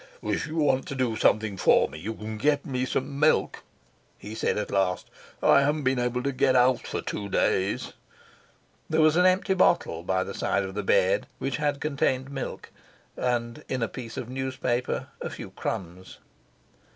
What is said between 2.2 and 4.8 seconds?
get me some milk," he said at